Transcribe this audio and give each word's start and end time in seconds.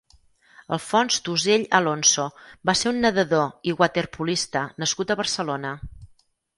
Alfons 0.77 1.17
Tusell 1.27 1.65
Alonso 1.81 2.25
va 2.71 2.77
ser 2.81 2.89
un 2.95 2.99
nedador 3.07 3.47
i 3.73 3.77
waterpolista 3.85 4.67
nascut 4.85 5.11
a 5.19 5.23
Barcelona. 5.25 5.81